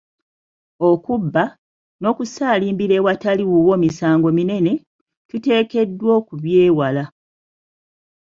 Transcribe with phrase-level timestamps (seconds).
[0.89, 1.43] Okubba,
[2.01, 4.71] n'okusaalimbira awatali wuwo misango minene,
[5.29, 7.03] tuteekeddwa okubyewala.